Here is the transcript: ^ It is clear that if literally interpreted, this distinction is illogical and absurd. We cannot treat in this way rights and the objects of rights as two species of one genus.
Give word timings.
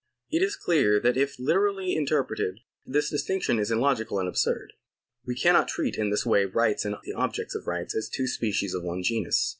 ^ 0.01 0.03
It 0.35 0.41
is 0.41 0.55
clear 0.55 0.99
that 0.99 1.15
if 1.15 1.37
literally 1.37 1.93
interpreted, 1.95 2.61
this 2.83 3.11
distinction 3.11 3.59
is 3.59 3.69
illogical 3.69 4.17
and 4.17 4.27
absurd. 4.27 4.73
We 5.27 5.35
cannot 5.35 5.67
treat 5.67 5.95
in 5.95 6.09
this 6.09 6.25
way 6.25 6.45
rights 6.45 6.85
and 6.85 6.95
the 7.03 7.13
objects 7.13 7.53
of 7.53 7.67
rights 7.67 7.93
as 7.95 8.09
two 8.09 8.25
species 8.25 8.73
of 8.73 8.81
one 8.83 9.03
genus. 9.03 9.49